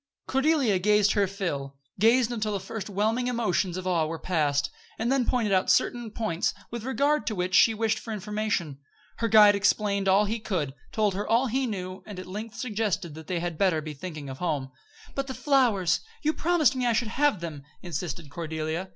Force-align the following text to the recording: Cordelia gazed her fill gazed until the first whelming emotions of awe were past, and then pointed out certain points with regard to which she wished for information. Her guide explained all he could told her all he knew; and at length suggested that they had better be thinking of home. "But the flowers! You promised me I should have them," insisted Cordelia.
Cordelia 0.27 0.79
gazed 0.79 1.11
her 1.11 1.27
fill 1.27 1.77
gazed 1.99 2.31
until 2.31 2.53
the 2.53 2.59
first 2.59 2.89
whelming 2.89 3.27
emotions 3.27 3.77
of 3.77 3.85
awe 3.85 4.07
were 4.07 4.17
past, 4.17 4.71
and 4.97 5.11
then 5.11 5.27
pointed 5.27 5.53
out 5.53 5.69
certain 5.69 6.09
points 6.09 6.55
with 6.71 6.83
regard 6.85 7.27
to 7.27 7.35
which 7.35 7.53
she 7.53 7.75
wished 7.75 7.99
for 7.99 8.11
information. 8.11 8.79
Her 9.17 9.27
guide 9.27 9.53
explained 9.53 10.07
all 10.07 10.25
he 10.25 10.39
could 10.39 10.73
told 10.91 11.13
her 11.13 11.27
all 11.27 11.45
he 11.45 11.67
knew; 11.67 12.01
and 12.07 12.17
at 12.17 12.25
length 12.25 12.55
suggested 12.55 13.13
that 13.13 13.27
they 13.27 13.39
had 13.41 13.59
better 13.59 13.79
be 13.79 13.93
thinking 13.93 14.27
of 14.27 14.39
home. 14.39 14.71
"But 15.13 15.27
the 15.27 15.35
flowers! 15.35 15.99
You 16.23 16.33
promised 16.33 16.75
me 16.75 16.87
I 16.87 16.93
should 16.93 17.09
have 17.09 17.39
them," 17.39 17.61
insisted 17.83 18.31
Cordelia. 18.31 18.89